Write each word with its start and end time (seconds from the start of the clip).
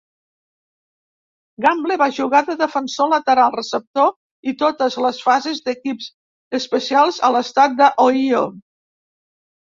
Gamble 1.65 1.97
va 2.01 2.07
jugar 2.19 2.41
de 2.47 2.55
defensor 2.61 3.11
lateral, 3.11 3.51
receptor 3.57 4.09
i 4.53 4.55
totes 4.63 4.97
les 5.07 5.21
fases 5.27 5.61
d'equips 5.69 6.09
especials 6.61 7.23
a 7.31 7.33
l'estat 7.37 7.79
d'Ohio. 7.85 8.43